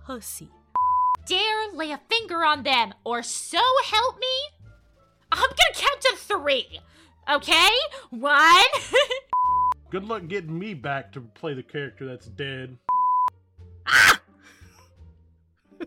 [0.06, 0.52] pussy.
[1.26, 4.28] Dare lay a finger on them, or so help me.
[5.32, 6.80] I'm gonna count to three.
[7.30, 7.70] Okay?
[8.12, 8.66] One.
[9.90, 12.78] Good luck getting me back to play the character that's dead.
[13.88, 14.22] Ah!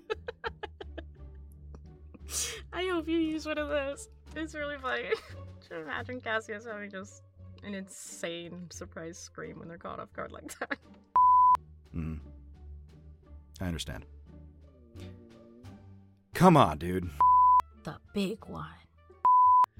[2.72, 4.08] I hope you use one of those.
[4.34, 5.10] It's really funny.
[5.60, 7.22] Just imagine Cassius having just
[7.62, 10.78] an insane surprise scream when they're caught off guard like that.
[11.92, 12.14] Hmm.
[13.60, 14.04] I understand.
[16.34, 17.10] Come on, dude.
[17.82, 18.66] The big one.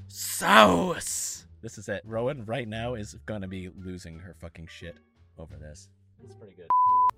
[0.08, 1.46] Sauce.
[1.60, 2.02] This is it.
[2.04, 4.98] Rowan right now is gonna be losing her fucking shit
[5.38, 5.88] over this.
[6.22, 6.68] It's pretty good.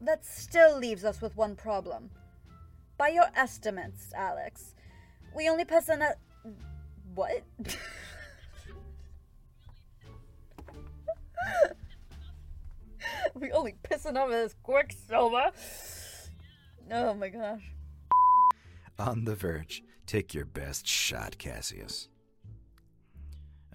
[0.01, 2.11] That still leaves us with one problem.
[2.97, 4.75] By your estimates, Alex,
[5.35, 6.13] we only pass on a.
[7.15, 7.43] What?
[13.35, 15.51] we only pissing over this quicksilver.
[16.93, 17.73] Oh my gosh.
[18.99, 19.83] On the verge.
[20.07, 22.10] Take your best shot, Cassius.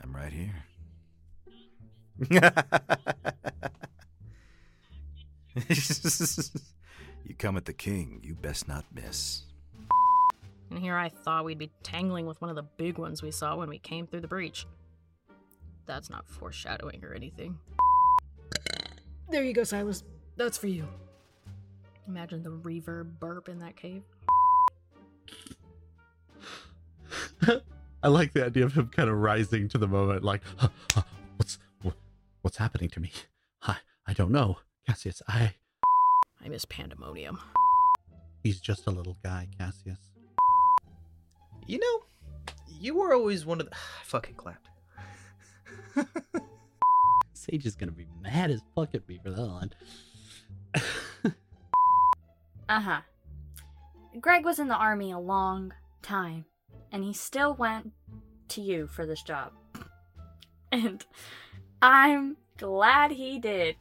[0.02, 0.66] I'm right here.
[7.26, 9.42] you come at the king, you best not miss.
[10.70, 13.56] And here I thought we'd be tangling with one of the big ones we saw
[13.56, 14.66] when we came through the breach.
[15.86, 17.58] That's not foreshadowing or anything.
[19.30, 20.04] There you go, Silas.
[20.36, 20.88] That's for you.
[22.08, 24.04] Imagine the reverb burp in that cave.
[28.04, 31.02] I like the idea of him kind of rising to the moment, like, "Huh, huh,
[31.38, 31.96] what's wh-
[32.42, 33.12] what's happening to me?
[33.64, 34.58] I I don't know,
[34.88, 35.22] Cassius.
[35.28, 35.56] I
[36.44, 37.40] I miss pandemonium.
[38.44, 39.98] he's just a little guy, Cassius.
[41.66, 42.06] You know,
[42.68, 43.76] you were always one of the.
[43.76, 44.70] I fucking clapped.
[47.34, 49.72] Sage is gonna be mad as fuck at me for that one.
[52.68, 53.02] Uh huh.
[54.20, 56.46] Greg was in the army a long time,
[56.92, 57.92] and he still went
[58.50, 59.52] to you for this job.
[60.72, 61.06] And
[61.82, 63.76] I'm glad he did.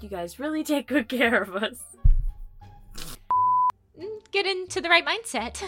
[0.00, 1.76] You guys really take good care of us.
[3.98, 5.62] Mm, Get into the right mindset.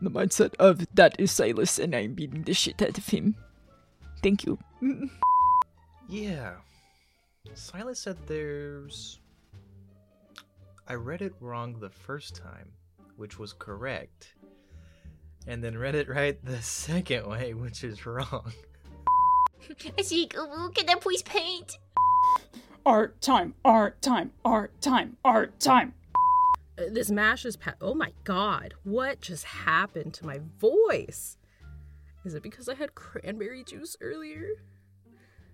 [0.00, 3.36] The mindset of that is Silas and I'm beating the shit out of him.
[4.22, 4.58] Thank you.
[4.82, 5.10] Mm.
[6.08, 6.54] Yeah.
[7.54, 9.20] Silas said there's.
[10.88, 12.72] I read it wrong the first time,
[13.16, 14.34] which was correct.
[15.46, 18.52] And then read it right the second way, which is wrong.
[20.02, 21.78] Zeke, ooh, can I please paint?
[22.86, 25.94] Art time, art time, art time, art time.
[26.78, 31.36] Uh, This mash is pa- oh my god, what just happened to my voice?
[32.24, 34.46] Is it because I had cranberry juice earlier?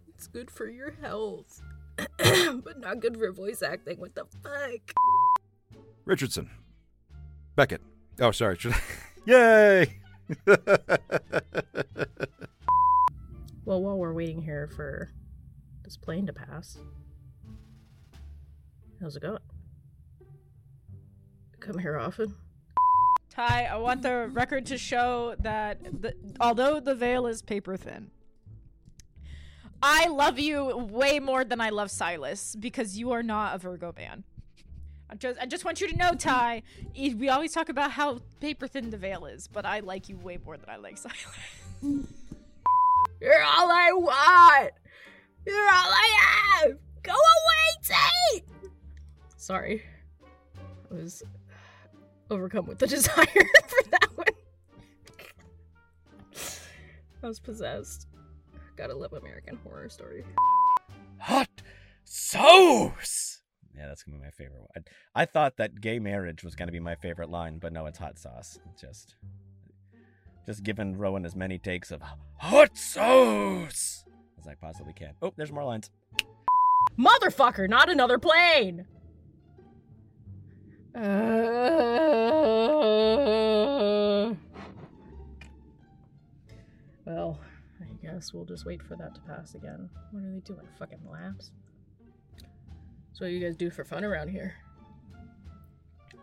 [0.08, 1.62] It's good for your health,
[2.18, 3.98] but not good for voice acting.
[3.98, 4.92] What the fuck?
[6.04, 6.50] Richardson.
[7.56, 7.80] Beckett.
[8.20, 8.56] Oh, sorry.
[8.58, 8.80] Should I-
[9.26, 10.00] Yay!
[13.70, 15.12] Well, while we're waiting here for
[15.84, 16.76] this plane to pass,
[19.00, 19.38] how's it going?
[21.60, 22.34] Come here often?
[23.28, 28.10] Ty, I want the record to show that the, although the veil is paper thin,
[29.80, 33.94] I love you way more than I love Silas because you are not a Virgo
[33.96, 34.24] man.
[35.10, 36.62] I just, I just want you to know, Ty.
[36.96, 40.38] We always talk about how paper thin the veil is, but I like you way
[40.44, 41.18] more than I like Silas.
[41.82, 44.72] You're all I want!
[45.44, 46.78] You're all I have!
[47.02, 48.44] Go away, Tate!
[49.36, 49.82] Sorry.
[50.90, 51.24] I was
[52.30, 54.26] overcome with the desire for that one.
[57.22, 58.06] I was possessed.
[58.76, 60.24] Gotta love American Horror Story.
[61.18, 61.62] Hot
[62.04, 63.39] sauce.
[63.80, 64.84] Yeah, that's gonna be my favorite one.
[65.14, 68.18] I, thought that gay marriage was gonna be my favorite line, but no, it's hot
[68.18, 68.58] sauce.
[68.78, 69.14] Just,
[70.44, 72.02] just giving Rowan as many takes of
[72.36, 74.04] hot sauce
[74.38, 75.14] as I possibly can.
[75.22, 75.90] Oh, there's more lines.
[76.98, 78.84] Motherfucker, not another plane!
[80.94, 81.00] Uh,
[87.06, 87.40] well,
[87.80, 89.88] I guess we'll just wait for that to pass again.
[90.10, 90.68] What are they doing?
[90.78, 91.52] Fucking laps?
[93.12, 94.54] So, what you guys do for fun around here?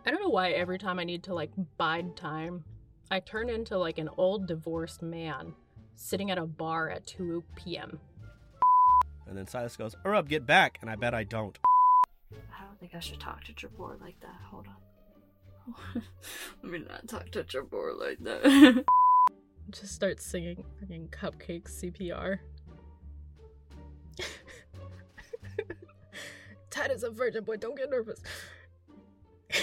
[0.06, 2.64] I don't know why every time I need to like bide time,
[3.10, 5.52] I turn into like an old divorced man
[5.94, 7.98] sitting at a bar at 2 p.m.
[9.26, 11.58] And then Silas goes, "Urub, get back!" And I bet I don't.
[12.32, 14.36] I don't think I should talk to Jabor like that.
[14.50, 14.74] Hold on.
[16.62, 18.84] Let me not talk to Jabor like that.
[19.70, 22.38] Just start singing freaking cupcakes CPR.
[26.78, 28.22] Ted is a virgin boy, don't get nervous.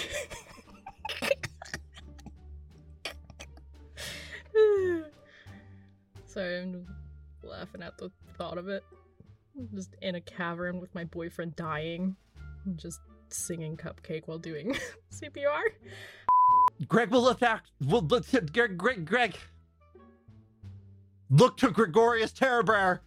[6.26, 6.84] Sorry, I'm just
[7.42, 8.84] laughing at the thought of it.
[9.58, 12.14] I'm just in a cavern with my boyfriend dying,
[12.66, 13.00] and just
[13.30, 14.76] singing cupcake while doing
[15.10, 15.62] CPR.
[16.86, 17.64] Greg will attack.
[17.80, 18.76] Will look Greg.
[18.76, 19.06] Greg.
[19.06, 19.34] Greg.
[21.30, 23.00] Look to Gregorius Terrabrar.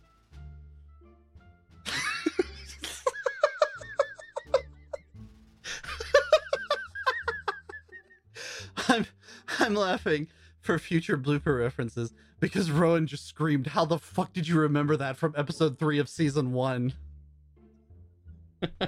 [9.59, 10.27] I'm laughing
[10.61, 15.17] for future blooper references because Rowan just screamed, "How the fuck did you remember that
[15.17, 16.93] from episode three of season one?"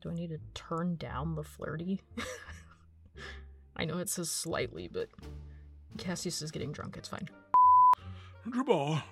[0.00, 2.00] Do I need to turn down the flirty?
[3.76, 5.08] I know it says slightly, but
[5.98, 6.96] Cassius is getting drunk.
[6.96, 7.28] It's fine.
[8.52, 9.02] Jabal,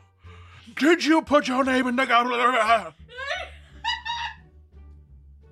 [0.76, 2.94] did you put your name in the goblet?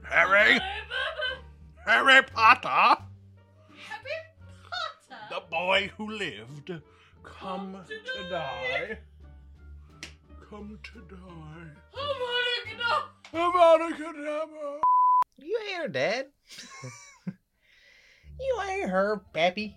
[0.04, 0.60] Harry?
[1.84, 2.93] Harry Potter?
[5.54, 6.72] The boy who lived.
[7.22, 8.98] Come to die.
[10.50, 12.10] Come to die.
[13.32, 14.80] Monica Dabba.
[15.38, 16.26] You ain't her dad.
[18.40, 19.76] you ain't her pappy.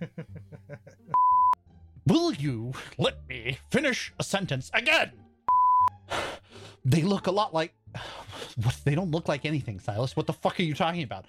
[2.06, 5.12] Will you let me finish a sentence again?
[6.84, 7.72] They look a lot like.
[8.62, 8.78] What?
[8.84, 10.14] They don't look like anything, Silas.
[10.14, 11.24] What the fuck are you talking about?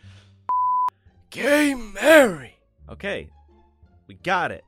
[1.30, 2.56] Gay Mary.
[2.88, 3.30] Okay,
[4.08, 4.66] we got it.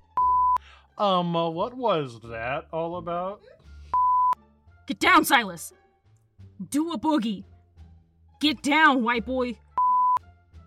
[0.98, 3.42] Um, uh, what was that all about?
[4.88, 5.74] Get down, Silas.
[6.70, 7.44] Do a boogie.
[8.40, 9.58] Get down, white boy.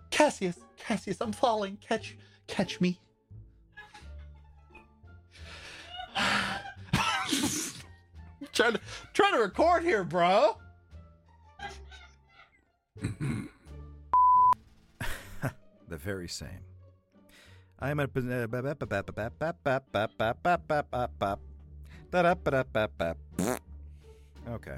[0.09, 1.77] Cassius, Cassius, I'm falling.
[1.77, 2.17] Catch,
[2.47, 2.99] catch me.
[8.53, 8.79] trying to
[9.13, 10.57] trying to record here, bro.
[13.01, 13.47] the
[15.97, 16.70] very same.
[17.81, 18.07] I'm a.
[24.49, 24.77] Okay.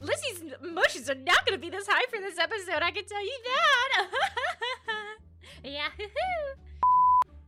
[0.00, 2.82] Lizzie's emotions are not going to be this high for this episode.
[2.82, 4.06] I can tell you that.
[5.64, 5.88] yeah.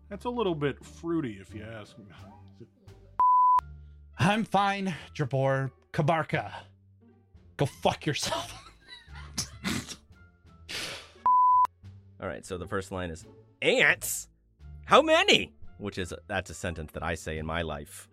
[0.09, 2.07] That's a little bit fruity, if you ask me.
[4.19, 6.51] I'm fine, Jabor Kabarka.
[7.57, 8.55] Go fuck yourself.
[12.21, 13.27] All right, so the first line is
[13.67, 14.29] ants.
[14.85, 15.53] How many?
[15.79, 18.09] Which is that's a sentence that I say in my life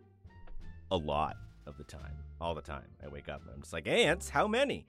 [0.92, 2.88] a lot of the time, all the time.
[3.04, 4.30] I wake up and I'm just like, ants?
[4.30, 4.86] How many?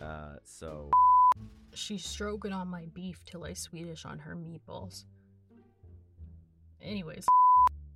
[0.00, 0.90] Uh, so
[1.74, 5.04] She's stroking on my beef till I Swedish on her meatballs.
[6.82, 7.26] Anyways,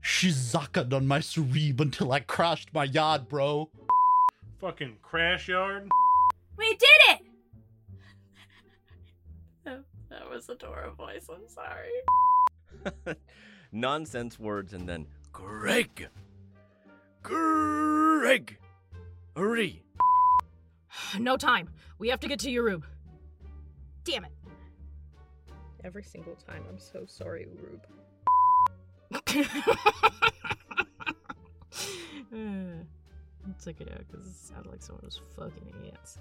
[0.01, 3.71] She zuckered on my cereeb until I crashed my yard, bro.
[4.61, 5.91] Fucking crash yard.
[6.57, 7.22] We did it!
[10.33, 13.17] Was a Dora voice, I'm sorry.
[13.73, 16.09] nonsense words and then Greg.
[17.23, 18.59] Greg.
[19.37, 19.83] Hurry.
[21.19, 21.69] no time.
[21.99, 22.83] We have to get to your room.
[24.05, 24.33] Damn it.
[25.85, 26.65] Every single time.
[26.69, 27.81] I'm so sorry, Urub.
[29.15, 29.21] I
[33.63, 36.19] took it out because it sounded like someone was fucking ants.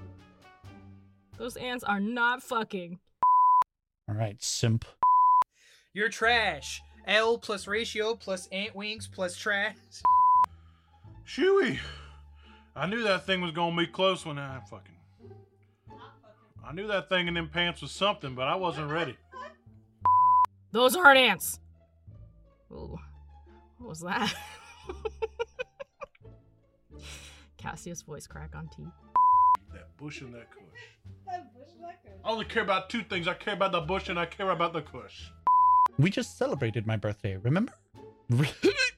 [1.37, 2.99] Those ants are not fucking.
[4.11, 4.83] All right, simp.
[5.93, 6.81] You're trash.
[7.07, 9.77] L plus ratio plus ant wings plus trash.
[11.25, 11.79] Chewy.
[12.75, 14.97] I knew that thing was gonna be close when I fucking.
[16.61, 19.15] I knew that thing in them pants was something, but I wasn't ready.
[20.73, 21.61] Those aren't ants.
[22.69, 22.99] Ooh,
[23.77, 24.33] what was that?
[27.57, 28.85] Cassius voice crack on T.
[29.71, 30.81] That bush and that kush.
[32.23, 33.27] I only care about two things.
[33.27, 35.29] I care about the bush and I care about the kush.
[35.97, 37.73] We just celebrated my birthday, remember?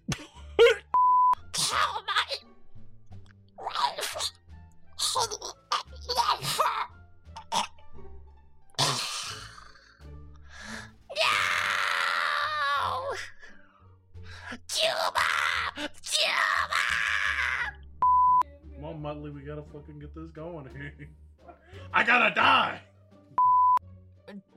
[22.20, 22.80] gotta die!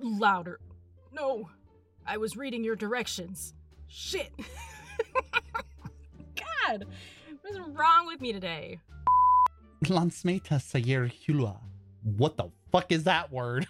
[0.00, 0.60] Louder.
[1.12, 1.48] No,
[2.06, 3.54] I was reading your directions.
[3.88, 4.30] Shit.
[6.36, 6.84] God,
[7.40, 8.78] what is wrong with me today?
[9.84, 11.56] Lansmeta Sayer Hulua.
[12.02, 13.66] What the fuck is that word?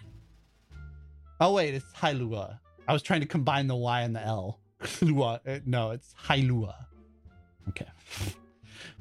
[1.39, 2.59] Oh wait, it's Hailua.
[2.87, 4.59] I was trying to combine the Y and the L.
[4.81, 5.39] Hulua.
[5.47, 6.75] uh, No, it's Hailua.
[7.69, 7.87] Okay.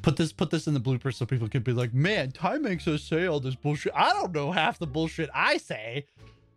[0.02, 2.86] Put this put this in the blooper so people can be like, man, Ty makes
[2.86, 3.92] us say all this bullshit.
[3.94, 6.06] I don't know half the bullshit I say.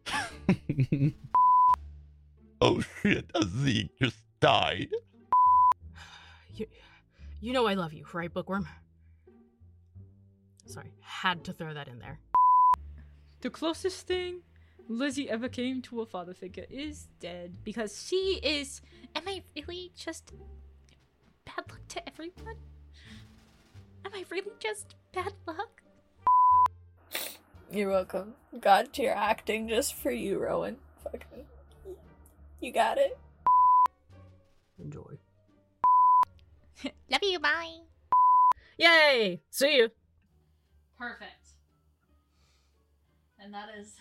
[2.61, 3.31] Oh shit,
[3.61, 4.89] Zeke just died.
[6.53, 6.67] You,
[7.39, 8.67] you know I love you, right, Bookworm?
[10.65, 12.19] Sorry, had to throw that in there.
[13.41, 14.41] The closest thing
[14.89, 18.81] Lizzie ever came to a father figure is dead because she is.
[19.15, 20.33] Am I really just
[21.45, 22.57] bad luck to everyone?
[24.11, 25.83] Am I really just bad luck?
[27.71, 28.33] You're welcome.
[28.59, 30.77] God tier acting just for you, Rowan.
[31.03, 31.45] Fucking.
[32.59, 33.19] You got it.
[34.79, 35.19] Enjoy.
[37.11, 37.77] Love you, bye.
[38.79, 39.41] Yay!
[39.51, 39.89] See you.
[40.97, 41.49] Perfect.
[43.37, 43.93] And that is